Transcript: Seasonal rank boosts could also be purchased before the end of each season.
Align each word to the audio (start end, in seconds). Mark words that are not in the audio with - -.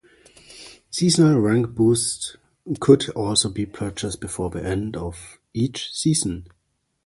Seasonal 0.89 1.39
rank 1.39 1.75
boosts 1.75 2.35
could 2.79 3.07
also 3.11 3.49
be 3.51 3.67
purchased 3.67 4.19
before 4.19 4.49
the 4.49 4.65
end 4.65 4.97
of 4.97 5.37
each 5.53 5.91
season. 5.93 6.47